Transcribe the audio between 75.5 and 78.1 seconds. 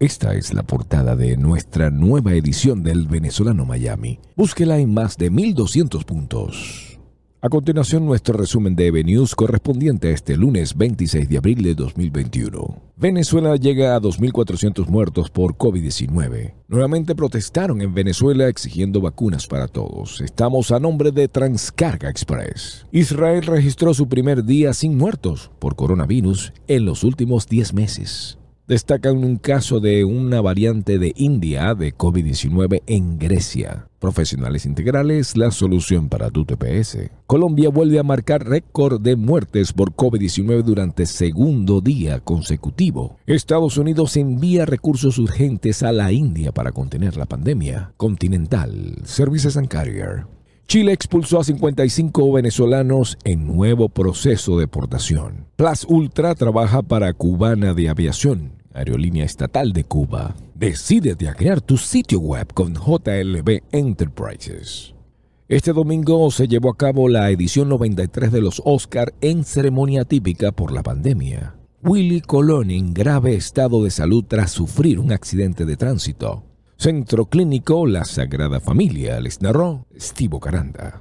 de tránsito. Centro Clínico La